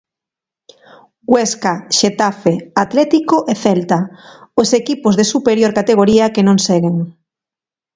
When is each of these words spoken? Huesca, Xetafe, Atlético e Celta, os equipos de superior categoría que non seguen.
Huesca, 1.29 1.73
Xetafe, 1.97 2.53
Atlético 2.85 3.35
e 3.51 3.53
Celta, 3.63 3.99
os 4.61 4.69
equipos 4.81 5.13
de 5.19 5.25
superior 5.33 5.71
categoría 5.79 6.33
que 6.33 6.45
non 6.47 6.57
seguen. 6.67 6.97